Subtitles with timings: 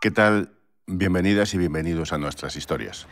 [0.00, 0.50] ¿Qué tal?
[0.88, 3.06] Bienvenidas y bienvenidos a nuestras historias.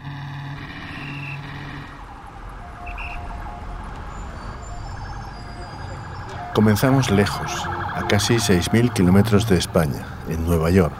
[6.52, 10.92] Comenzamos lejos, a casi 6.000 kilómetros de España, en Nueva York,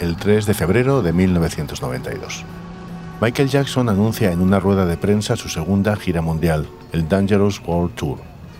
[0.00, 2.44] el 3 de febrero de 1992.
[3.20, 7.94] Michael Jackson anuncia en una rueda de prensa su segunda gira mundial, el Dangerous World
[7.94, 8.18] Tour,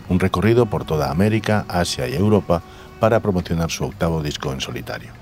[0.08, 2.62] un recorrido por toda América, Asia y Europa
[3.00, 5.12] para promocionar su octavo disco en solitario.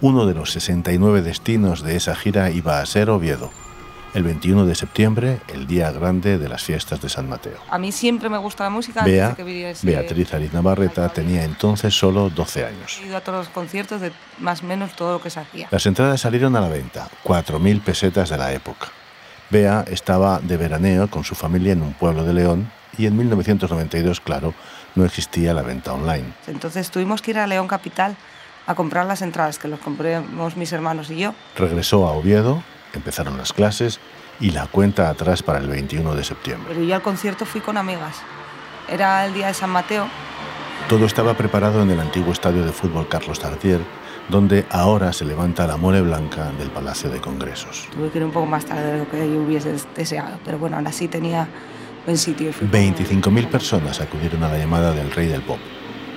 [0.00, 3.50] Uno de los 69 destinos de esa gira iba a ser Oviedo,
[4.14, 7.58] el 21 de septiembre, el día grande de las fiestas de San Mateo.
[7.68, 9.02] A mí siempre me gusta la música.
[9.04, 9.36] Bea,
[9.82, 13.00] Beatriz Ariz Navarreta tenía entonces solo 12 años.
[13.02, 15.68] He ido a todos los conciertos de más o menos todo lo que se hacía.
[15.70, 18.88] Las entradas salieron a la venta, 4.000 pesetas de la época.
[19.50, 24.20] Bea estaba de veraneo con su familia en un pueblo de León y en 1992,
[24.20, 24.54] claro,
[24.94, 26.32] no existía la venta online.
[26.46, 28.16] Entonces tuvimos que ir a León Capital
[28.66, 31.34] a comprar las entradas, que los compramos mis hermanos y yo.
[31.56, 32.62] Regresó a Oviedo
[32.94, 33.98] Empezaron las clases
[34.40, 36.72] y la cuenta atrás para el 21 de septiembre.
[36.72, 38.16] Pero yo al concierto fui con amigas.
[38.88, 40.06] Era el día de San Mateo.
[40.88, 43.80] Todo estaba preparado en el antiguo estadio de fútbol Carlos Tartier,
[44.28, 47.88] donde ahora se levanta la mole blanca del Palacio de Congresos.
[47.92, 50.76] Tuve que ir un poco más tarde de lo que yo hubiese deseado, pero bueno,
[50.76, 51.48] aún así tenía.
[52.06, 55.58] 25.000 personas acudieron a la llamada del rey del pop.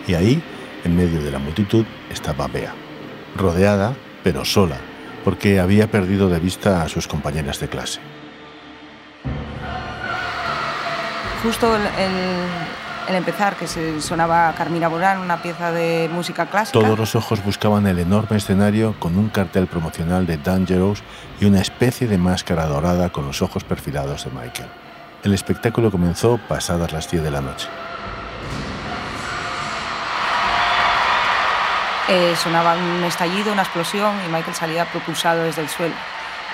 [0.07, 0.41] Y ahí,
[0.83, 2.73] en medio de la multitud, estaba Bea,
[3.35, 4.77] rodeada, pero sola,
[5.23, 7.99] porque había perdido de vista a sus compañeras de clase.
[11.44, 16.79] Justo el, empezar, que se sonaba Carmina Borán, una pieza de música clásica.
[16.79, 21.03] Todos los ojos buscaban el enorme escenario con un cartel promocional de Dangerous
[21.39, 24.86] y una especie de máscara dorada con los ojos perfilados de Michael.
[25.23, 27.67] El espectáculo comenzó pasadas las 10 de la noche.
[32.09, 35.95] Eh, sonaba un estallido, una explosión y Michael salía propulsado desde el suelo.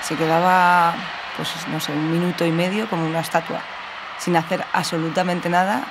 [0.02, 0.94] Se quedaba,
[1.36, 3.60] pues no sé, un minuto y medio como una estatua,
[4.18, 5.84] sin hacer absolutamente nada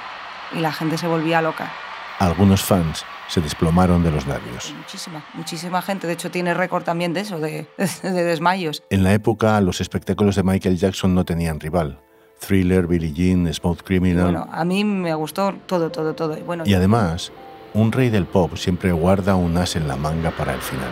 [0.52, 1.72] y la gente se volvía loca.
[2.20, 4.74] Algunos fans se desplomaron de los nervios.
[4.78, 6.08] Muchísima, muchísima gente.
[6.08, 7.66] De hecho, tiene récord también de eso, de,
[8.04, 8.84] de, desmayos.
[8.90, 12.02] En la época, los espectáculos de Michael Jackson no tenían rival.
[12.46, 14.26] Thriller, Billie Jean, Smooth Criminal.
[14.26, 16.36] Bueno, a mí me gustó todo, todo, todo.
[16.38, 17.32] Bueno, y además,
[17.74, 20.90] un rey del pop siempre guarda un as en la manga para el final.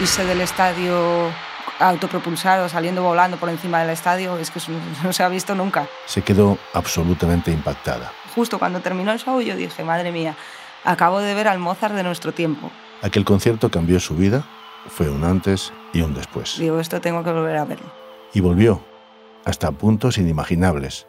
[0.00, 1.30] Irse del estadio
[1.78, 4.60] autopropulsado, saliendo volando por encima del estadio, es que
[5.02, 5.88] no se ha visto nunca.
[6.06, 8.12] Se quedó absolutamente impactada.
[8.34, 10.36] Justo cuando terminó el show yo dije, madre mía,
[10.84, 12.70] acabo de ver al Mozart de nuestro tiempo.
[13.02, 14.44] Aquel concierto cambió su vida,
[14.88, 16.56] fue un antes y un después.
[16.58, 17.86] Digo, esto tengo que volver a verlo.
[18.32, 18.82] Y volvió,
[19.44, 21.06] hasta puntos inimaginables,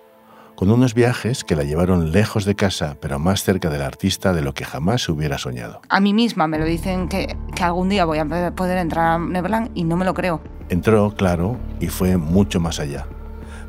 [0.55, 4.41] con unos viajes que la llevaron lejos de casa, pero más cerca del artista de
[4.41, 5.81] lo que jamás hubiera soñado.
[5.89, 9.17] A mí misma me lo dicen que, que algún día voy a poder entrar a
[9.17, 10.41] Neverland y no me lo creo.
[10.69, 13.07] Entró, claro, y fue mucho más allá.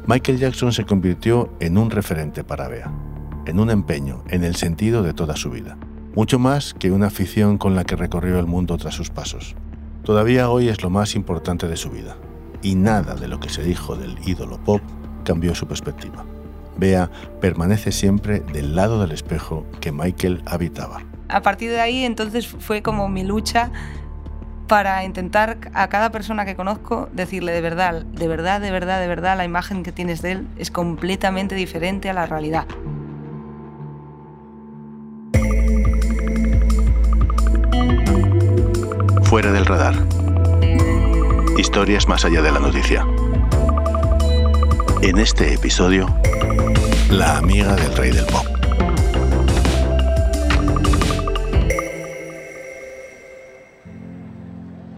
[0.06, 2.92] Michael Jackson se convirtió en un referente para Bea,
[3.46, 5.78] en un empeño, en el sentido de toda su vida.
[6.14, 9.54] Mucho más que una afición con la que recorrió el mundo tras sus pasos.
[10.04, 12.16] Todavía hoy es lo más importante de su vida,
[12.62, 14.80] y nada de lo que se dijo del ídolo pop
[15.24, 16.24] cambió su perspectiva.
[16.76, 21.02] Bea permanece siempre del lado del espejo que Michael habitaba.
[21.28, 23.70] A partir de ahí entonces fue como mi lucha
[24.68, 29.06] para intentar a cada persona que conozco decirle de verdad, de verdad, de verdad, de
[29.06, 32.66] verdad, la imagen que tienes de él es completamente diferente a la realidad.
[39.24, 40.21] Fuera del radar.
[41.58, 43.06] Historias más allá de la noticia.
[45.02, 46.06] En este episodio,
[47.10, 48.46] la amiga del rey del pop.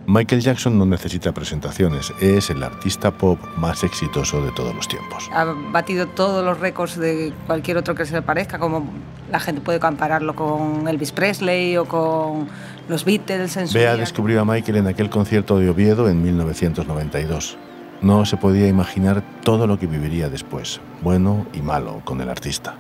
[0.06, 5.28] Michael Jackson no necesita presentaciones, es el artista pop más exitoso de todos los tiempos.
[5.32, 8.92] Ha batido todos los récords de cualquier otro que se le parezca, como
[9.32, 12.46] la gente puede compararlo con Elvis Presley o con
[12.88, 17.56] los Beatles en su Bea descubrió a Michael en aquel concierto de Oviedo en 1992.
[18.02, 22.74] No se podía imaginar todo lo que viviría después, bueno y malo, con el artista.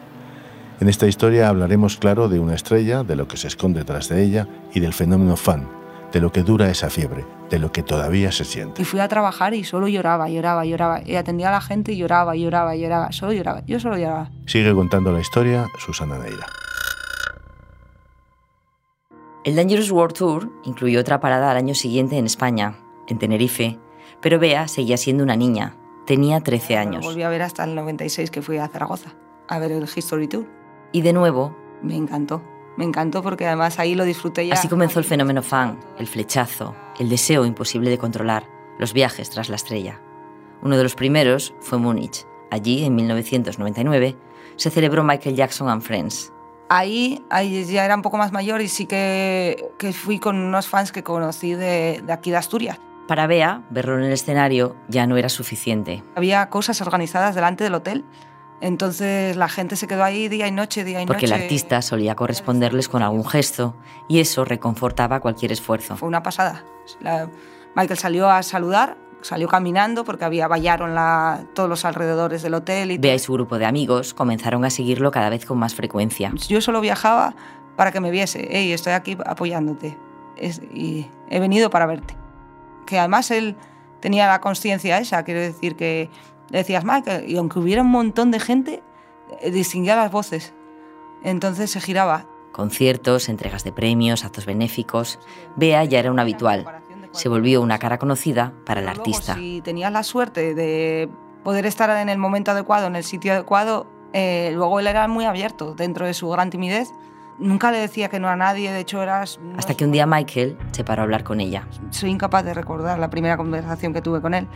[0.80, 4.22] En esta historia hablaremos, claro, de una estrella, de lo que se esconde detrás de
[4.22, 5.68] ella y del fenómeno fan,
[6.12, 8.82] de lo que dura esa fiebre, de lo que todavía se siente.
[8.82, 11.00] Y fui a trabajar y solo lloraba, lloraba, lloraba.
[11.04, 13.12] Y atendía a la gente y lloraba, lloraba, lloraba.
[13.12, 14.30] Solo lloraba, yo solo lloraba.
[14.46, 16.46] Sigue contando la historia Susana Neira.
[19.44, 23.78] El Dangerous World Tour incluyó otra parada al año siguiente en España, en Tenerife,
[24.22, 25.76] pero Bea seguía siendo una niña.
[26.06, 27.04] Tenía 13 años.
[27.04, 29.14] volví a ver hasta el 96 que fui a Zaragoza
[29.46, 30.46] a ver el History Tour.
[30.92, 31.54] Y de nuevo...
[31.82, 32.42] Me encantó.
[32.78, 34.54] Me encantó porque además ahí lo disfruté ya.
[34.54, 38.48] Así comenzó el fenómeno fan, el flechazo, el deseo imposible de controlar,
[38.78, 40.00] los viajes tras la estrella.
[40.62, 42.26] Uno de los primeros fue Múnich.
[42.50, 44.16] Allí, en 1999,
[44.56, 46.32] se celebró Michael Jackson and Friends.
[46.68, 50.66] Ahí, ahí ya era un poco más mayor y sí que, que fui con unos
[50.66, 52.78] fans que conocí de, de aquí de Asturias.
[53.06, 56.02] Para Bea, verlo en el escenario ya no era suficiente.
[56.16, 58.04] Había cosas organizadas delante del hotel
[58.60, 61.34] entonces la gente se quedó ahí día y noche, día y Porque noche.
[61.36, 63.74] el artista solía corresponderles con algún gesto
[64.08, 65.96] y eso reconfortaba cualquier esfuerzo.
[65.96, 66.64] Fue una pasada.
[67.00, 67.28] La-
[67.76, 72.90] Michael salió a saludar, salió caminando porque había vallaron la, todos los alrededores del hotel
[72.90, 76.30] y Bea y su grupo de amigos comenzaron a seguirlo cada vez con más frecuencia.
[76.48, 77.34] Yo solo viajaba
[77.76, 78.46] para que me viese.
[78.50, 79.96] Hey, estoy aquí apoyándote.
[80.36, 82.14] Es- y he venido para verte.
[82.86, 83.56] Que además él
[84.00, 86.10] tenía la conciencia esa, quiero decir que
[86.50, 88.82] le decías, Michael, y aunque hubiera un montón de gente,
[89.40, 90.52] eh, distinguía las voces.
[91.22, 92.26] Entonces se giraba.
[92.52, 95.18] Conciertos, entregas de premios, actos benéficos.
[95.56, 96.82] Bea ya era un habitual.
[97.14, 99.34] Se volvió una cara conocida para el Luego, artista.
[99.34, 101.08] si tenías la suerte de
[101.42, 105.24] poder estar en el momento adecuado, en el sitio adecuado, eh, luego él era muy
[105.24, 106.90] abierto dentro de su gran timidez.
[107.38, 109.40] Nunca le decía que no a nadie, de hecho eras...
[109.42, 111.66] no Hasta que un día Michael se paró a hablar con ella.
[111.90, 114.46] soy incapaz de recordar la primera conversación que tuve con él.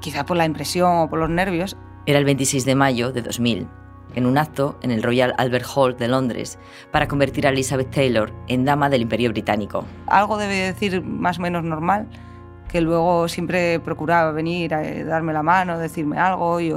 [0.00, 1.76] Quizá por la impresión o por los nervios.
[2.04, 3.68] Era el 26 de mayo de 2000,
[4.14, 6.58] en un acto en el Royal Albert Hall de Londres
[6.90, 9.84] para convertir a Elizabeth Taylor en dama del Imperio Británico.
[10.06, 12.08] Algo debe decir más o menos normal,
[12.68, 16.72] que luego siempre procuraba venir a eh, darme la mano, decirme algo y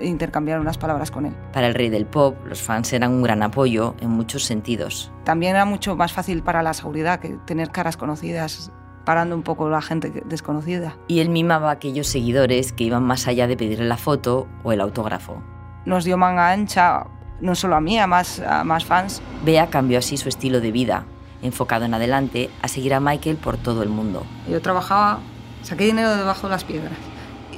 [0.00, 1.34] intercambiar unas palabras con él.
[1.52, 5.12] Para el rey del pop, los fans eran un gran apoyo en muchos sentidos.
[5.24, 8.70] También era mucho más fácil para la seguridad que tener caras conocidas,
[9.04, 10.96] parando un poco la gente desconocida.
[11.08, 14.72] Y él mimaba a aquellos seguidores que iban más allá de pedirle la foto o
[14.72, 15.42] el autógrafo.
[15.84, 17.06] Nos dio manga ancha,
[17.40, 19.22] no solo a mí, a más, a más fans.
[19.44, 21.04] Bea cambió así su estilo de vida,
[21.42, 24.24] enfocado en adelante a seguir a Michael por todo el mundo.
[24.48, 25.20] Yo trabajaba,
[25.62, 26.92] saqué dinero debajo de las piedras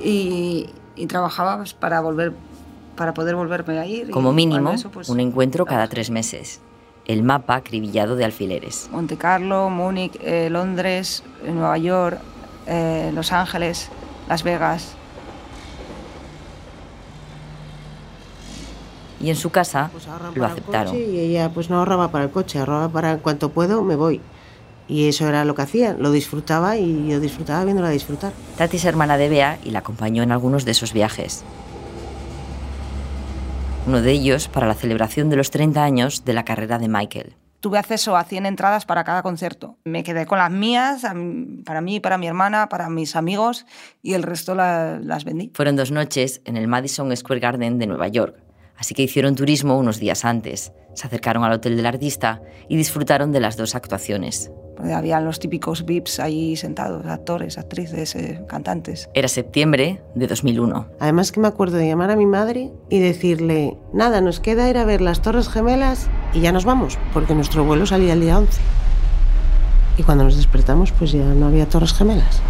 [0.03, 2.33] y, y trabajaba pues, para volver,
[2.97, 4.11] para poder volverme a ir.
[4.11, 6.61] Como mínimo, eso, pues, un encuentro cada tres meses.
[7.05, 8.89] El mapa acribillado de alfileres.
[8.93, 12.21] Monte Carlo, Múnich, eh, Londres, eh, Nueva York,
[12.69, 13.91] eh, Los Ángeles,
[14.29, 14.95] Las Vegas.
[19.23, 20.93] Y en su casa Pues lo el aceptaron.
[20.93, 23.95] coche y ella pues no ahorraba para el coche, ahorraba para en cuanto puedo me
[23.97, 24.21] voy.
[24.89, 28.33] Y eso era lo que hacía, lo disfrutaba y yo disfrutaba viéndola disfrutar.
[28.59, 31.45] Tati es hermana de Bea y la acompañó en algunos de esos viajes.
[33.87, 37.35] Uno de ellos para la celebración de los 30 años de la carrera de Michael.
[37.61, 39.77] Tuve acceso a 100 entradas para cada concierto.
[39.85, 41.03] Me quedé con las mías,
[41.65, 43.67] para mí, para mi hermana, para mis amigos,
[44.03, 45.53] y el resto la- las vendí.
[45.55, 48.37] Fueron dos noches en el Madison Square Garden de Nueva York,
[48.83, 50.73] así que hicieron turismo unos días antes.
[50.95, 54.51] Se acercaron al hotel del artista y disfrutaron de las dos actuaciones.
[54.77, 59.09] Habían los típicos VIPs ahí sentados, actores, actrices, eh, cantantes.
[59.15, 60.89] Era septiembre de 2001.
[60.99, 64.77] Además que me acuerdo de llamar a mi madre y decirle, nada, nos queda ir
[64.77, 68.37] a ver las Torres Gemelas y ya nos vamos, porque nuestro vuelo salía el día
[68.37, 68.61] 11.
[69.97, 72.43] Y cuando nos despertamos pues ya no había Torres Gemelas.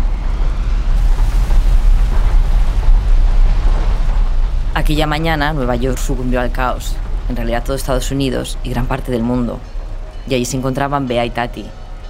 [4.75, 6.95] Aquella mañana Nueva York sucumbió al caos,
[7.29, 9.59] en realidad todo Estados Unidos y gran parte del mundo.
[10.27, 11.67] Y allí se encontraban Bea y Tati,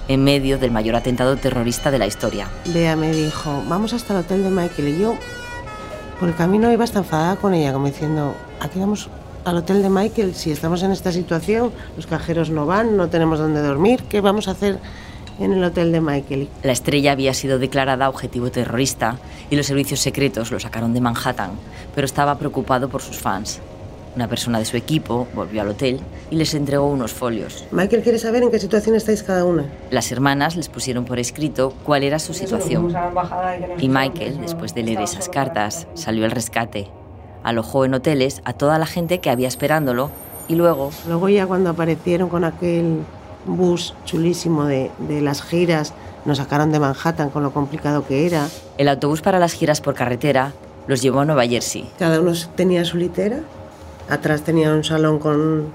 [0.07, 2.47] en medio del mayor atentado terrorista de la historia.
[2.73, 5.15] Bea me dijo, vamos hasta el hotel de Michael y yo
[6.21, 9.09] por el camino iba hasta enfadada con ella, como diciendo, aquí vamos
[9.43, 13.39] al hotel de Michael, si estamos en esta situación, los cajeros no van, no tenemos
[13.39, 14.79] dónde dormir, ¿qué vamos a hacer
[15.39, 16.49] en el hotel de Michael?
[16.63, 19.17] La estrella había sido declarada objetivo terrorista
[19.49, 21.51] y los servicios secretos lo sacaron de Manhattan,
[21.95, 23.61] pero estaba preocupado por sus fans.
[24.15, 25.99] Una persona de su equipo volvió al hotel
[26.29, 27.65] y les entregó unos folios.
[27.71, 29.65] Michael quiere saber en qué situación estáis cada una.
[29.89, 32.93] Las hermanas les pusieron por escrito cuál era su situación.
[33.79, 36.89] Y Michael, después de leer esas cartas, salió al rescate.
[37.43, 40.11] Alojó en hoteles a toda la gente que había esperándolo
[40.47, 42.99] y luego Luego ya cuando aparecieron con aquel
[43.45, 45.93] bus chulísimo de, de las giras,
[46.25, 48.47] nos sacaron de Manhattan con lo complicado que era.
[48.77, 50.53] el autobús para las giras por carretera
[50.87, 51.89] los llevó a Nueva Jersey.
[51.99, 53.39] Cada uno tenía su litera.
[54.09, 55.67] Atrás tenía un salón con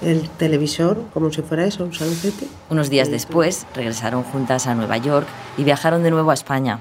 [0.00, 2.46] el televisor, como si fuera eso, un saloncete.
[2.70, 6.80] Unos días después regresaron juntas a Nueva York y viajaron de nuevo a España.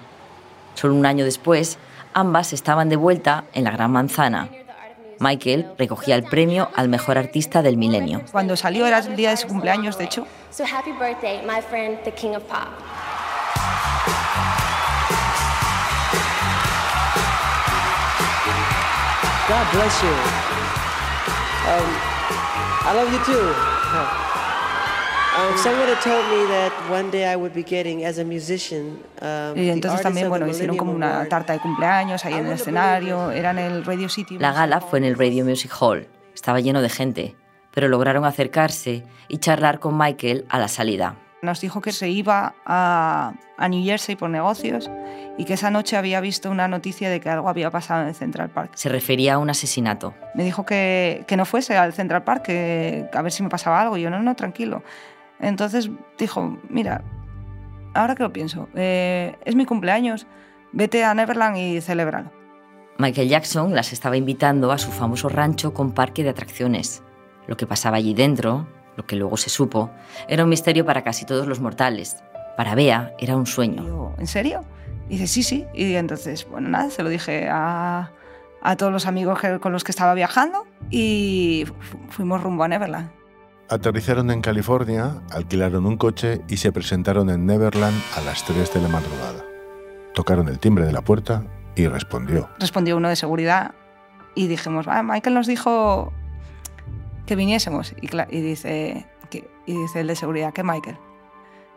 [0.75, 1.77] Solo un año después,
[2.13, 4.49] ambas estaban de vuelta en la Gran Manzana.
[5.19, 8.21] Michael recogía el premio al mejor artista del milenio.
[8.31, 10.27] Cuando salió era el día de su cumpleaños, de hecho.
[10.51, 12.67] So happy birthday, my friend, the king of pop.
[19.47, 20.09] God bless you.
[21.67, 21.87] Um,
[22.83, 24.36] I love you too.
[29.55, 33.29] Y the entonces también, bueno, hicieron como una tarta de cumpleaños ahí en el escenario,
[33.29, 34.39] era en el Radio City.
[34.39, 36.07] La gala fue en el Radio Music Hall.
[36.33, 37.35] Estaba lleno de gente,
[37.71, 41.15] pero lograron acercarse y charlar con Michael a la salida.
[41.43, 44.89] Nos dijo que se iba a, a New Jersey por negocios
[45.37, 48.15] y que esa noche había visto una noticia de que algo había pasado en el
[48.15, 48.71] Central Park.
[48.73, 50.15] Se refería a un asesinato.
[50.33, 53.79] Me dijo que, que no fuese al Central Park, que a ver si me pasaba
[53.79, 53.97] algo.
[53.97, 54.81] Y yo, no, no, tranquilo.
[55.39, 57.03] Entonces dijo, mira,
[57.93, 60.27] ahora que lo pienso, eh, es mi cumpleaños,
[60.71, 62.31] vete a Neverland y celébralo.
[62.97, 67.03] Michael Jackson las estaba invitando a su famoso rancho con parque de atracciones.
[67.45, 69.91] Lo que pasaba allí dentro, lo que luego se supo,
[70.27, 72.17] era un misterio para casi todos los mortales.
[72.57, 73.85] Para Bea era un sueño.
[73.85, 74.63] yo, ¿en serio?
[75.07, 75.65] Y dice, sí, sí.
[75.75, 78.11] Y entonces, bueno, nada, se lo dije a,
[78.63, 82.67] a todos los amigos que- con los que estaba viajando y fu- fuimos rumbo a
[82.67, 83.11] Neverland.
[83.69, 88.81] Aterrizaron en California, alquilaron un coche y se presentaron en Neverland a las 3 de
[88.81, 89.43] la madrugada.
[90.13, 91.43] Tocaron el timbre de la puerta
[91.75, 92.49] y respondió.
[92.59, 93.75] Respondió uno de seguridad
[94.35, 96.13] y dijimos, "Ah, Michael nos dijo
[97.27, 97.93] que viniésemos.
[98.01, 100.97] Y, y dice, que, y dice el de seguridad, ¿qué Michael?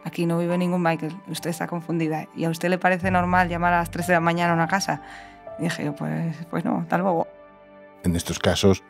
[0.05, 2.27] Aquí no vive ningún Michael, usted está confundida.
[2.35, 4.69] ¿Y a usted le parece normal llamar a las 3 de la mañana a una
[4.69, 5.03] casa?
[5.59, 7.27] Y dije, pues, pues no, hasta luego.
[8.03, 8.83] En estos casos,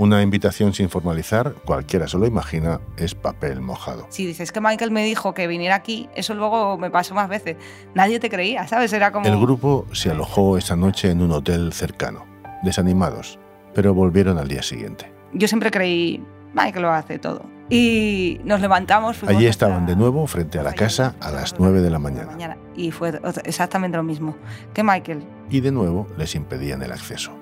[0.00, 4.06] una invitación sin formalizar, cualquiera se lo imagina, es papel mojado.
[4.08, 7.58] Si dices que Michael me dijo que viniera aquí, eso luego me pasó más veces.
[7.94, 8.94] Nadie te creía, ¿sabes?
[8.94, 9.26] Era como...
[9.26, 12.24] El grupo se alojó esa noche en un hotel cercano,
[12.62, 13.38] desanimados,
[13.74, 15.12] pero volvieron al día siguiente.
[15.34, 17.44] Yo siempre creí, Michael lo hace todo.
[17.68, 19.22] Y nos levantamos.
[19.24, 22.90] Allí estaban de nuevo frente a la casa a las 9 de la mañana Y
[22.90, 24.34] fue exactamente lo mismo.
[24.72, 27.32] Que Michael, y de nuevo les impedían el acceso.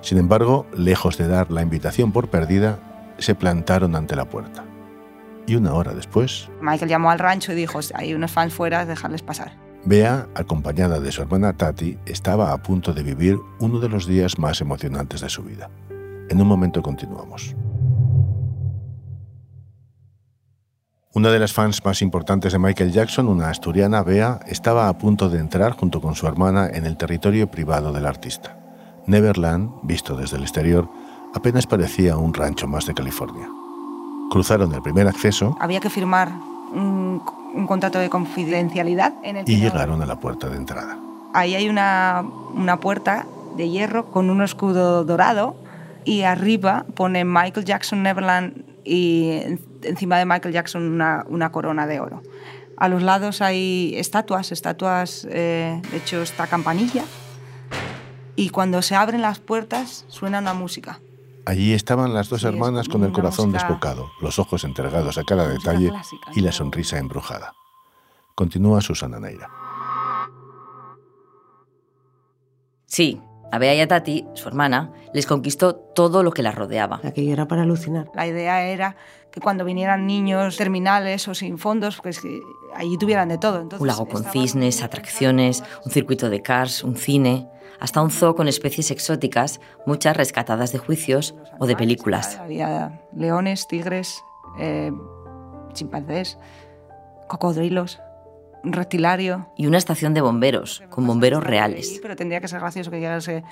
[0.00, 2.78] Sin embargo, lejos de dar la invitación por perdida,
[3.18, 4.64] se plantaron ante la puerta.
[5.46, 9.22] Y una hora después, Michael llamó al rancho y dijo, hay unos fans fuera, dejarles
[9.22, 9.52] pasar.
[9.84, 14.38] Bea, acompañada de su hermana Tati, estaba a punto de vivir uno de los días
[14.38, 15.70] más emocionantes de su vida.
[16.28, 17.56] En un momento continuamos.
[21.12, 25.28] Una de las fans más importantes de Michael Jackson, una asturiana, Bea, estaba a punto
[25.28, 28.59] de entrar junto con su hermana en el territorio privado del artista.
[29.10, 30.88] Neverland, visto desde el exterior,
[31.34, 33.48] apenas parecía un rancho más de California.
[34.30, 36.30] Cruzaron el primer acceso Había que firmar
[36.72, 37.20] un,
[37.54, 40.96] un contrato de confidencialidad en el que y no- llegaron a la puerta de entrada.
[41.34, 42.24] Ahí hay una,
[42.54, 43.26] una puerta
[43.56, 45.56] de hierro con un escudo dorado
[46.04, 51.86] y arriba pone Michael Jackson Neverland y en- encima de Michael Jackson una, una corona
[51.86, 52.22] de oro.
[52.76, 57.02] A los lados hay estatuas, estatuas, eh, de hecho esta campanilla.
[58.40, 61.00] Y cuando se abren las puertas suena una música.
[61.46, 65.24] Allí estaban las dos Sí, hermanas con el corazón música- desbocado, los ojos entregados a
[65.24, 67.52] cada detalle clásica, y la sonrisa embrujada.
[68.34, 69.48] Continúa Susana Neira.
[72.86, 73.20] Sí,
[73.52, 77.00] a Bea y a Tati, su hermana, les conquistó todo lo que las rodeaba.
[77.04, 78.10] Aquello era para alucinar.
[78.14, 78.96] La idea era
[79.32, 82.40] que cuando vinieran niños terminales o sin fondos, pues que
[82.74, 83.56] allí tuvieran de todo.
[83.60, 87.48] Entonces, Un lago con cisnes, atracciones, un circuito de cars, un cine,
[87.80, 92.36] hasta un zoo con especies exóticas, muchas rescatadas de juicios o de películas.
[92.38, 94.22] Había leones, tigres,
[94.58, 94.92] eh,
[95.72, 96.38] chimpancés,
[97.28, 98.00] cocodrilos,
[98.62, 99.48] un reptilario.
[99.56, 101.98] Y una estación de bomberos, con bomberos reales.
[102.02, 103.42] Pero tendría que ser gracioso que llegase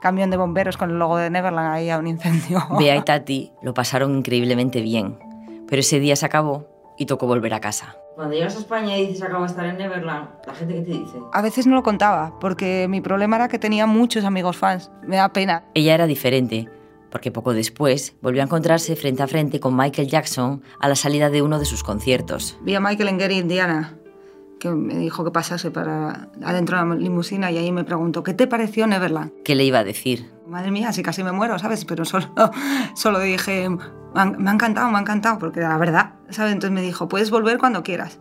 [0.00, 2.62] camión de bomberos con el logo de Neverland ahí a un incendio.
[2.78, 5.18] Bea y Tati lo pasaron increíblemente bien,
[5.66, 6.66] pero ese día se acabó
[6.98, 7.96] y tocó volver a casa.
[8.14, 10.90] Cuando llegas a España y dices acabo de estar en Neverland, ¿la gente qué te
[10.92, 11.18] dice?
[11.32, 14.92] A veces no lo contaba, porque mi problema era que tenía muchos amigos fans.
[15.02, 15.64] Me da pena.
[15.74, 16.68] Ella era diferente,
[17.10, 21.28] porque poco después volvió a encontrarse frente a frente con Michael Jackson a la salida
[21.28, 22.56] de uno de sus conciertos.
[22.62, 23.98] Vi a Michael en Gary, Indiana,
[24.64, 28.32] que me dijo que pasase para adentro de la limusina y ahí me preguntó, ¿qué
[28.32, 29.30] te pareció Neverland?
[29.44, 30.30] ¿Qué le iba a decir?
[30.46, 31.84] Madre mía, si casi me muero, ¿sabes?
[31.84, 32.30] Pero solo,
[32.94, 33.78] solo dije, me
[34.14, 36.54] ha, me ha encantado, me ha encantado, porque la verdad, ¿sabes?
[36.54, 38.20] Entonces me dijo, puedes volver cuando quieras.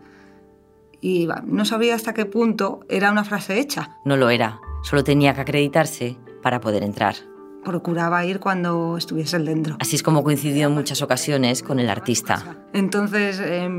[0.99, 3.97] Y no sabía hasta qué punto era una frase hecha.
[4.03, 7.15] No lo era, solo tenía que acreditarse para poder entrar.
[7.63, 9.77] Procuraba ir cuando estuviese él dentro.
[9.79, 12.57] Así es como coincidió en muchas ocasiones con el artista.
[12.73, 13.69] Entonces, eh,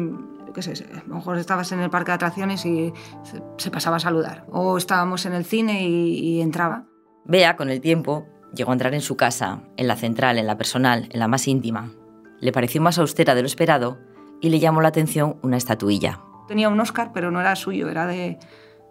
[0.55, 2.93] qué sé, a lo mejor estabas en el parque de atracciones y
[3.23, 4.47] se, se pasaba a saludar.
[4.51, 6.87] O estábamos en el cine y, y entraba.
[7.27, 10.57] Bea, con el tiempo, llegó a entrar en su casa, en la central, en la
[10.57, 11.93] personal, en la más íntima.
[12.41, 13.99] Le pareció más austera de lo esperado
[14.41, 16.21] y le llamó la atención una estatuilla.
[16.49, 18.39] Tenía un Oscar, pero no era suyo, era de,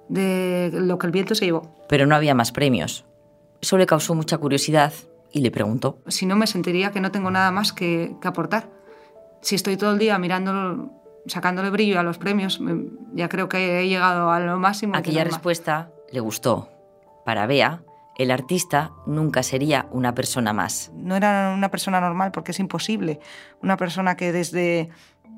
[0.10, 1.76] de lo que el viento se llevó.
[1.88, 3.06] Pero no había más premios.
[3.62, 4.94] Eso le causó mucha curiosidad
[5.32, 6.00] y le preguntó.
[6.08, 8.70] Si no, me sentiría que no tengo nada más que, que aportar.
[9.42, 10.92] Si estoy todo el día mirando
[11.26, 12.60] sacándole brillo a los premios,
[13.14, 14.96] ya creo que he llegado a lo máximo.
[14.96, 16.70] Aquella respuesta le gustó.
[17.26, 17.84] Para Bea,
[18.18, 20.92] el artista nunca sería una persona más.
[20.96, 23.20] No era una persona normal porque es imposible.
[23.62, 24.90] Una persona que desde,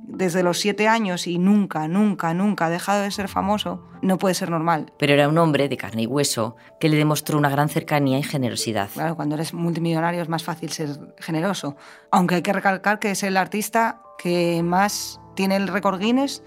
[0.07, 4.35] desde los siete años y nunca, nunca, nunca ha dejado de ser famoso, no puede
[4.35, 4.91] ser normal.
[4.97, 8.23] Pero era un hombre de carne y hueso que le demostró una gran cercanía y
[8.23, 8.89] generosidad.
[8.93, 10.89] Claro, cuando eres multimillonario es más fácil ser
[11.19, 11.77] generoso.
[12.11, 16.43] Aunque hay que recalcar que es el artista que más tiene el récord Guinness,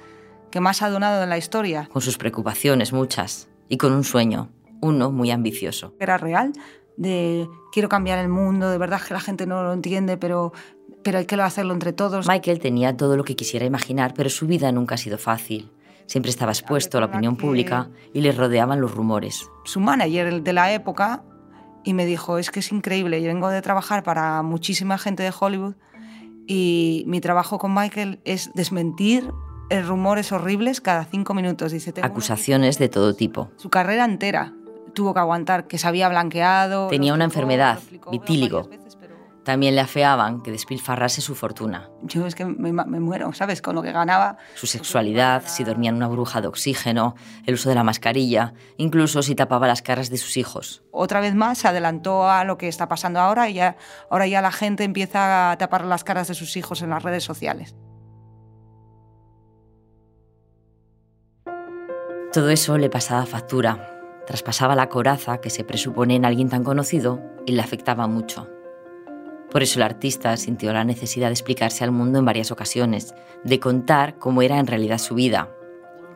[0.50, 1.88] que más ha donado en la historia.
[1.92, 5.94] Con sus preocupaciones, muchas, y con un sueño uno muy ambicioso.
[5.98, 6.52] Era real,
[6.96, 10.52] de quiero cambiar el mundo, de verdad que la gente no lo entiende, pero,
[11.02, 12.28] pero hay que hacerlo entre todos.
[12.28, 15.70] Michael tenía todo lo que quisiera imaginar, pero su vida nunca ha sido fácil.
[16.06, 19.50] Siempre estaba expuesto a la opinión pública y le rodeaban los rumores.
[19.64, 21.22] Su manager de la época
[21.84, 25.32] y me dijo, es que es increíble, yo vengo de trabajar para muchísima gente de
[25.38, 25.74] Hollywood
[26.48, 29.30] y mi trabajo con Michael es desmentir
[29.86, 31.72] rumores horribles cada cinco minutos.
[31.72, 33.50] Dice, Acusaciones de todo tipo.
[33.56, 34.54] Su carrera entera
[34.94, 36.88] tuvo que aguantar que se había blanqueado.
[36.88, 37.78] Tenía una enfermedad,
[38.10, 38.68] vitíligo.
[39.48, 41.88] También le afeaban que despilfarrase su fortuna.
[42.02, 43.62] Yo es que me, muero, ¿sabes?
[43.62, 44.36] Con lo que ganaba.
[44.54, 47.14] Su sexualidad, si dormía en una bruja de oxígeno,
[47.46, 50.82] el uso de la mascarilla, incluso si tapaba las caras de sus hijos.
[50.90, 53.78] Otra vez más se adelantó a lo que está pasando ahora y ya,
[54.10, 57.24] ahora ya la gente empieza a tapar las caras de sus hijos en las redes
[57.24, 57.74] sociales.
[62.34, 63.94] Todo eso le pasaba factura
[64.26, 68.46] traspasaba la coraza que se presupone en alguien tan conocido y le afectaba mucho.
[69.50, 73.14] Por eso el artista sintió la necesidad de explicarse al mundo en varias ocasiones,
[73.44, 75.48] de contar cómo era en realidad su vida.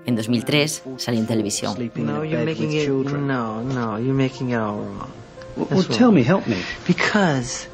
[0.04, 1.74] En 2003 salió en televisión.
[1.94, 5.22] No, you're making it, no, no, you're making it all wrong.
[5.56, 6.56] Well, tell me, help me.
[6.86, 7.68] Because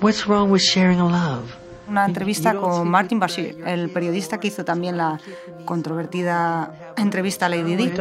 [0.00, 1.44] what's wrong with sharing a love?
[1.88, 5.20] Una entrevista con Martin Bashir, el periodista que hizo también la
[5.64, 7.92] controvertida entrevista a Lady Di.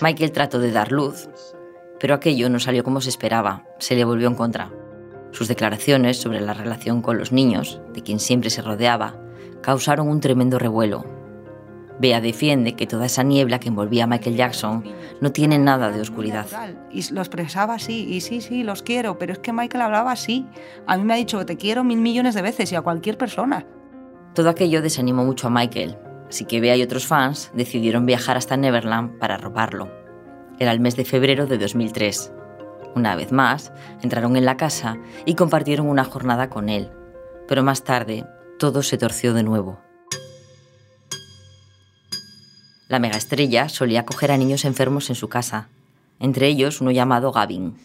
[0.00, 1.28] Michael trató de dar luz,
[2.00, 4.70] pero aquello no salió como se esperaba, se le volvió en contra.
[5.32, 9.16] Sus declaraciones sobre la relación con los niños, de quien siempre se rodeaba,
[9.62, 11.04] causaron un tremendo revuelo.
[11.98, 14.84] Bea defiende que toda esa niebla que envolvía a Michael Jackson
[15.20, 16.46] no tiene nada de oscuridad.
[16.90, 20.46] Y lo expresaba así, y sí, sí, los quiero, pero es que Michael hablaba así.
[20.86, 23.64] A mí me ha dicho, te quiero mil millones de veces y a cualquier persona.
[24.34, 25.96] Todo aquello desanimó mucho a Michael,
[26.28, 30.03] así que Bea y otros fans decidieron viajar hasta Neverland para robarlo.
[30.58, 32.32] Era el mes de febrero de 2003.
[32.94, 36.90] Una vez más, entraron en la casa y compartieron una jornada con él.
[37.48, 38.24] Pero más tarde,
[38.58, 39.80] todo se torció de nuevo.
[42.88, 45.68] La megaestrella solía acoger a niños enfermos en su casa,
[46.20, 47.76] entre ellos uno llamado Gavin.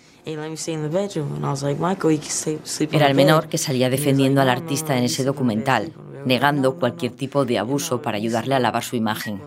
[2.91, 5.93] Era el menor que salía defendiendo al artista en ese documental,
[6.25, 9.41] negando cualquier tipo de abuso para ayudarle a lavar su imagen.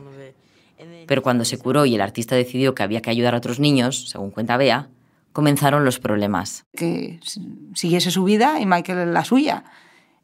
[1.13, 4.09] Pero cuando se curó y el artista decidió que había que ayudar a otros niños,
[4.09, 4.89] según cuenta Bea,
[5.35, 6.65] comenzaron los problemas.
[6.75, 7.21] Que
[7.75, 9.63] siguiese su vida y Michael la suya.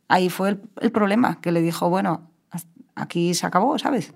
[0.09, 2.31] Ahí fue el, problema, que le dijo, bueno,
[2.95, 4.15] aquí se acabó, ¿sabes?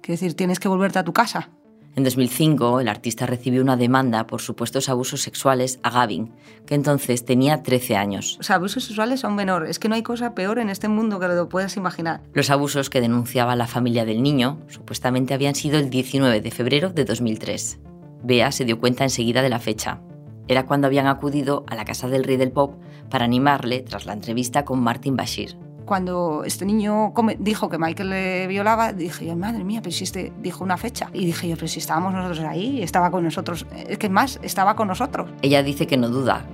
[0.00, 1.48] Quiere decir, tienes que volverte a tu casa.
[1.98, 6.32] En 2005, el artista recibió una demanda por supuestos abusos sexuales a Gavin,
[6.64, 8.36] que entonces tenía 13 años.
[8.38, 9.70] O sea, abusos sexuales son menores.
[9.70, 12.20] Es que no hay cosa peor en este mundo que lo puedas imaginar.
[12.34, 16.90] Los abusos que denunciaba la familia del niño supuestamente habían sido el 19 de febrero
[16.90, 17.80] de 2003.
[18.22, 20.00] Bea se dio cuenta enseguida de la fecha.
[20.46, 22.76] Era cuando habían acudido a la casa del rey del pop
[23.10, 28.46] para animarle tras la entrevista con Martin Bashir cuando este niño dijo que Michael le
[28.46, 31.08] violaba, dije yo, madre mía, pero si este dijo una fecha.
[31.12, 33.66] Y dije yo, pero si estábamos nosotros ahí, estaba con nosotros.
[33.88, 35.30] Es que más, estaba con nosotros.
[35.42, 36.44] Ella dice que no duda,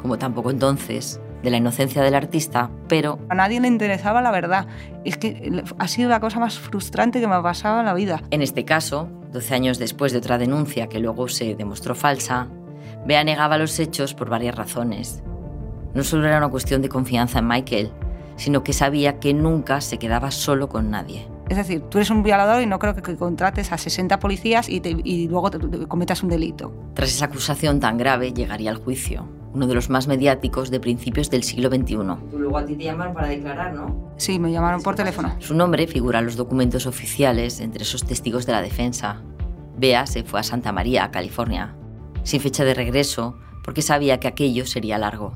[0.00, 3.18] como tampoco entonces, de la inocencia del artista, pero...
[3.28, 4.66] A nadie le interesaba la verdad.
[5.04, 8.22] Es que ha sido la cosa más frustrante que me ha pasado en la vida.
[8.30, 12.48] En este caso, 12 años después de otra denuncia que luego se demostró falsa,
[13.06, 15.22] Bea negaba los hechos por varias razones.
[15.94, 17.92] No solo era una cuestión de confianza en Michael,
[18.40, 21.28] sino que sabía que nunca se quedaba solo con nadie.
[21.50, 25.28] Es decir, tú eres un violador y no creo que contrates a 60 policías y,
[25.28, 25.50] luego
[25.88, 26.72] cometas un delito.
[26.94, 31.28] Tras esa acusación tan grave llegaría el juicio, uno de los más mediáticos de principios
[31.28, 31.96] del siglo XXI.
[32.32, 34.14] Luego a ti te llamaron para declarar, ¿no?
[34.16, 35.36] Sí, me llamaron por teléfono.
[35.40, 39.20] Su nombre figura en los documentos oficiales entre esos testigos de la defensa.
[39.76, 41.74] Bea se fue a Santa María, California,
[42.22, 45.34] sin fecha de regreso, porque sabía que aquello sería largo.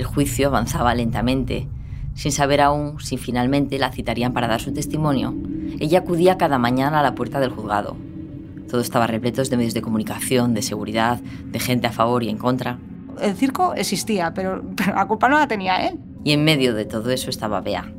[0.00, 1.68] El juicio avanzaba lentamente.
[2.14, 5.34] Sin saber aún si finalmente la citarían para dar su testimonio,
[5.78, 7.98] ella acudía cada mañana a la puerta del juzgado.
[8.70, 12.38] Todo estaba repleto de medios de comunicación, de seguridad, de gente a favor y en
[12.38, 12.78] contra.
[13.20, 15.98] El circo existía, pero, pero la culpa no la tenía él.
[16.24, 17.92] Y en medio de todo eso estaba Bea.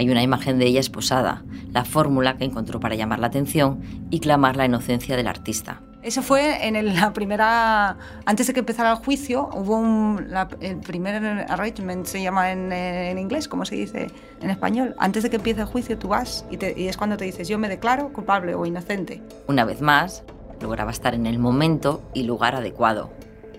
[0.00, 4.20] Hay una imagen de ella esposada, la fórmula que encontró para llamar la atención y
[4.20, 5.82] clamar la inocencia del artista.
[6.02, 7.98] Eso fue en la primera.
[8.24, 10.26] Antes de que empezara el juicio, hubo un,
[10.62, 14.10] el primer arraignment, se llama en, en, inglés, ¿cómo se dice
[14.40, 14.94] en español?
[14.96, 17.46] Antes de que empiece el juicio, tú vas y, te, y, es cuando te dices,
[17.46, 19.20] yo me declaro culpable o inocente.
[19.48, 20.24] Una vez más,
[20.62, 23.10] lograba estar en el momento y lugar adecuado.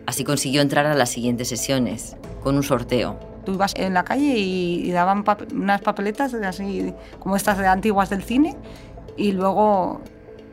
[0.08, 3.31] Así consiguió entrar a las siguientes sesiones, con un sorteo.
[3.45, 7.67] Tú ibas en la calle y, y daban pap unas papeletas así como estas de
[7.67, 8.56] antiguas del cine
[9.17, 10.01] y luego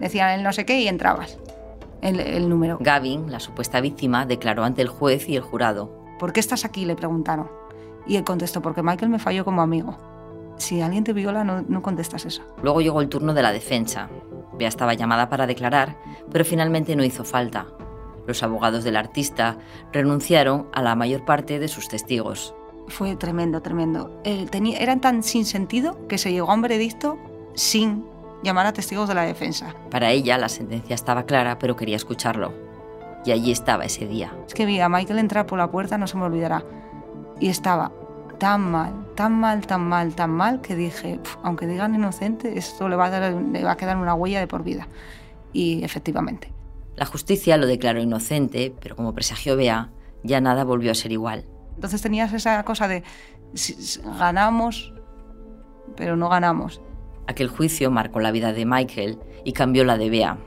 [0.01, 1.38] decían el no sé qué y entrabas
[2.03, 2.79] el, el, número.
[2.81, 5.92] Gavin, la supuesta víctima, declaró ante el juez y el jurado.
[6.18, 6.85] ¿Por qué estás aquí?
[6.85, 7.51] le preguntaron.
[8.07, 9.96] Y él contestó, porque Michael me falló como amigo.
[10.57, 12.42] Si alguien te viola, no, no contestas eso.
[12.62, 14.09] Luego llegó el turno de la defensa.
[14.59, 15.96] Bea estaba llamada para declarar,
[16.33, 17.66] pero finalmente no hizo falta.
[18.27, 19.59] Los abogados del artista
[19.92, 22.55] renunciaron a la mayor parte de sus testigos.
[22.88, 24.20] Fue tremendo, tremendo.
[24.24, 27.18] Eh, tenía, eran tan sin sentido que se llegó a un veredicto
[27.55, 28.05] sin
[28.42, 29.74] llamar a testigos de la defensa.
[29.90, 32.53] Para ella la sentencia estaba clara, pero quería escucharlo.
[33.24, 34.33] Y allí estaba ese día.
[34.46, 36.64] Es que vi a Michael entrar por la puerta, no se me olvidará.
[37.40, 37.92] Y estaba
[38.38, 42.96] tan mal, tan mal, tan mal, tan mal, que dije, aunque digan inocente, esto le
[42.96, 44.88] va, a dar, le va a quedar una huella de por vida.
[45.53, 46.53] Y efectivamente.
[46.96, 49.90] La justicia lo declaró inocente, pero como presagió Bea,
[50.22, 51.46] ya nada volvió a ser igual.
[51.79, 53.05] Entonces tenías esa cosa de
[54.19, 54.93] ganamos,
[55.97, 56.83] pero no ganamos.
[57.29, 60.38] Aquel juicio marcó la vida de Michael y cambió la de Bea.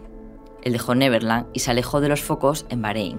[0.62, 3.17] Él dejó Neverland y se alejó de los focos en Bahrein.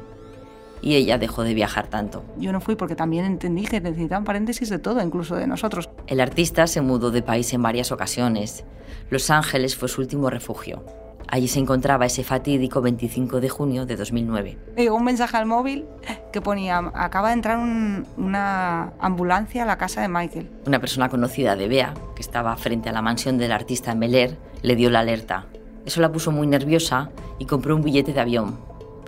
[0.83, 2.23] Y ella dejó de viajar tanto.
[2.37, 5.89] Yo no fui porque también entendí que necesitaban paréntesis de todo, incluso de nosotros.
[6.07, 8.67] El artista se mudó de país en varias ocasiones.
[9.09, 10.85] Los Ángeles fue su último refugio.
[11.29, 14.59] Allí se encontraba ese fatídico 25 de junio de 2009.
[14.77, 15.87] Me llegó un mensaje al móvil
[16.33, 20.51] que ponía, acaba de entrar un, una ambulancia a la casa de Michael.
[20.67, 24.15] Una persona conocida de Bea, que estaba frente a la mansión del artista en Bel
[24.15, 25.47] Air, le dio la alerta.
[25.85, 28.59] Eso la puso muy nerviosa y compró un billete de avión.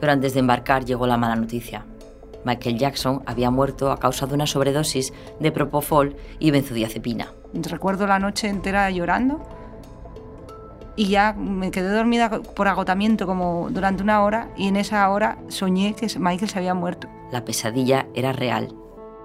[0.01, 1.85] Pero antes de embarcar llegó la mala noticia.
[2.45, 7.33] Michael Jackson había muerto a causa de una sobredosis de propofol y benzodiazepina.
[7.55, 9.41] Recuerdo la noche entera llorando
[10.97, 15.39] y ya me quedé dormida por agotamiento como durante una hora y en esa hora
[15.49, 17.09] soñé que Michael se había muerto.
[17.33, 18.75] La pesadilla era real.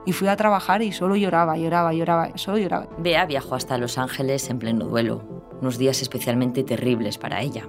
[0.06, 2.88] Y fui a trabajar y solo lloraba, lloraba, lloraba, solo lloraba.
[2.98, 7.68] Bea viajó hasta Los Ángeles en pleno duelo, unos días especialmente terribles para ella.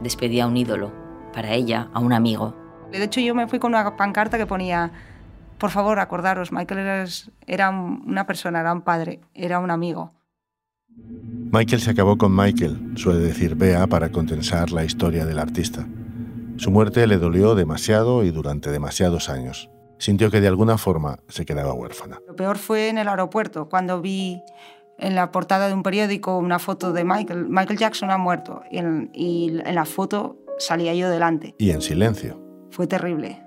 [0.00, 0.92] Despedía a un ídolo,
[1.32, 2.54] para ella a un amigo.
[2.90, 4.90] De hecho yo me fui con una pancarta que ponía,
[5.58, 7.04] por favor acordaros, Michael era,
[7.46, 10.15] era una persona, era un padre, era un amigo.
[10.96, 15.86] Michael se acabó con Michael, suele decir Bea para condensar la historia del artista.
[16.56, 19.70] Su muerte le dolió demasiado y durante demasiados años.
[19.98, 22.20] Sintió que de alguna forma se quedaba huérfana.
[22.26, 24.42] Lo peor fue en el aeropuerto, cuando vi
[24.98, 27.46] en la portada de un periódico una foto de Michael.
[27.48, 31.54] Michael Jackson ha muerto y en, y en la foto salía yo delante.
[31.58, 32.42] Y en silencio.
[32.70, 33.42] Fue terrible,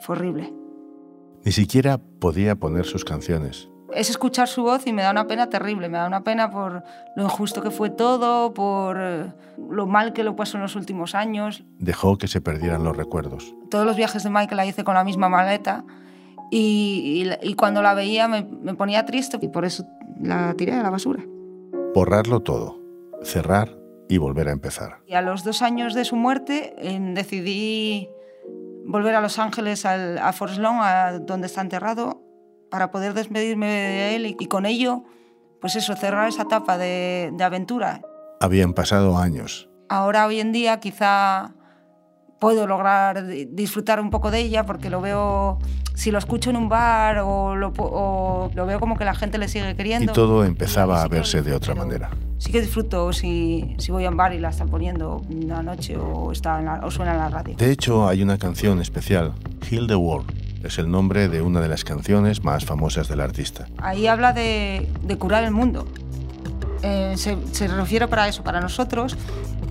[0.00, 0.52] fue horrible.
[1.44, 5.48] Ni siquiera podía poner sus canciones es escuchar su voz y me da una pena
[5.48, 6.82] terrible, me da una pena por
[7.16, 8.98] lo injusto que fue todo, por
[9.70, 11.64] lo mal que lo pasó en los últimos años.
[11.78, 13.54] Dejó que se perdieran los recuerdos.
[13.70, 15.84] Todos los viajes de Michael la hice con la misma maleta
[16.50, 19.86] y, y, y cuando la veía me, me, ponía triste y por eso
[20.20, 21.24] la tiré a la basura.
[21.94, 22.80] Borrarlo todo,
[23.22, 23.76] cerrar
[24.08, 24.98] y volver a empezar.
[25.06, 28.08] Y a los dos años de su muerte eh, decidí
[28.84, 32.23] volver a Los Ángeles, al, a Forest Lawn, a donde está enterrado,
[32.74, 35.04] para poder despedirme de él y, y con ello,
[35.60, 38.02] pues eso, cerrar esa etapa de, de, aventura.
[38.40, 39.68] Habían pasado años.
[39.88, 41.54] Ahora, hoy en día, quizá
[42.40, 45.60] puedo lograr disfrutar un poco de ella porque lo veo,
[45.94, 49.38] si lo escucho en un bar o lo, o lo veo como que la gente
[49.38, 50.10] le sigue queriendo.
[50.10, 52.10] Y todo empezaba a verse de otra manera.
[52.38, 55.96] Sí que disfruto si, si voy a un bar y la están poniendo una noche
[55.96, 57.54] o, está en la, o suena en la radio.
[57.56, 59.32] De hecho, hay una canción especial,
[59.70, 60.26] Heal the World,
[60.64, 63.66] es el nombre de una de las canciones más famosas del artista.
[63.78, 65.86] Ahí habla de, de curar el mundo.
[66.82, 69.16] Eh, se, se, refiere para eso, para nosotros.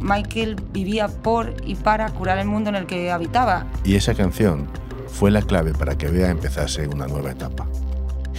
[0.02, 3.66] Michael vivía por y para curar el mundo en el que habitaba.
[3.84, 4.68] Y esa canción
[5.08, 7.68] fue la clave para que Bea empezase una nueva etapa.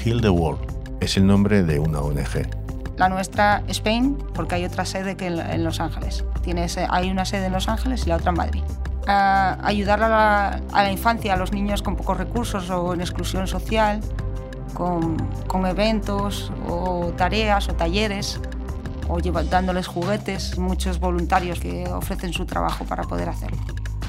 [0.04, 0.60] Heal the World
[1.00, 2.48] es el nombre de una ONG.
[2.96, 6.24] La nuestra Spain, porque hay otra sede que en, Los Ángeles.
[6.42, 8.62] Tiene, hay una sede en Los Ángeles y la otra en Madrid
[9.06, 13.00] a ayudar a la, a la, infancia, a los niños con pocos recursos o en
[13.00, 14.00] exclusión social,
[14.72, 18.40] con, con, eventos o tareas o talleres
[19.08, 23.58] o dándoles juguetes, muchos voluntarios que ofrecen su trabajo para poder hacerlo.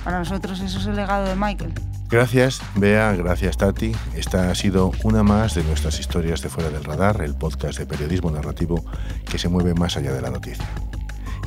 [0.03, 1.73] Para nosotros eso es el legado de Michael.
[2.09, 3.91] Gracias, Bea, gracias, Tati.
[4.15, 7.87] Esta ha sido una más de nuestras historias de Fuera del Radar, el podcast de
[7.87, 8.85] periodismo narrativo
[9.29, 10.65] que se mueve más allá de la noticia.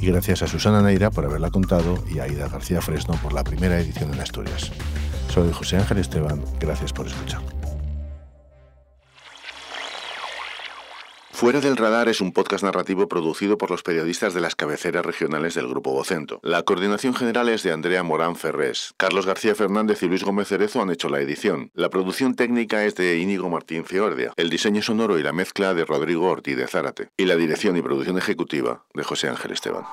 [0.00, 3.44] Y gracias a Susana Neira por haberla contado y a Aida García Fresno por la
[3.44, 4.70] primera edición en Asturias.
[5.32, 7.40] Soy José Ángel Esteban, gracias por escuchar.
[11.38, 15.54] Fuera del Radar es un podcast narrativo producido por los periodistas de las cabeceras regionales
[15.54, 16.40] del Grupo Vocento.
[16.42, 18.92] La coordinación general es de Andrea Morán Ferrés.
[18.96, 21.70] Carlos García Fernández y Luis Gómez Cerezo han hecho la edición.
[21.74, 24.32] La producción técnica es de Íñigo Martín Fiordia.
[24.34, 27.10] El diseño sonoro y la mezcla de Rodrigo Ortiz de Zárate.
[27.16, 29.84] Y la dirección y producción ejecutiva de José Ángel Esteban.